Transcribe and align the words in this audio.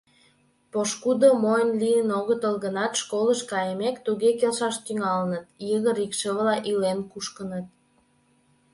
Пошкудо 0.71 1.29
мойн 1.43 1.69
лийын 1.81 2.09
огытыл 2.19 2.55
гынат, 2.63 2.93
школыш 3.01 3.41
кайымек, 3.51 3.95
туге 4.05 4.29
келшаш 4.39 4.75
тӱҥалыныт— 4.85 5.45
йыгыр 5.69 5.97
икшывыла 6.05 6.55
илен 6.69 6.99
кушкыныт 7.11 7.65